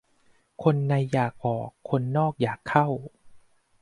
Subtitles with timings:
[0.63, 2.87] คนในอยากออก คนนอกอยากเข้า